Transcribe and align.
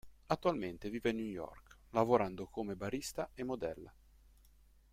Attualmente 0.25 0.89
vive 0.89 1.11
a 1.11 1.13
New 1.13 1.23
York, 1.27 1.77
lavorando 1.91 2.47
come 2.47 2.75
barista 2.75 3.29
e 3.35 3.43
modella. 3.43 3.93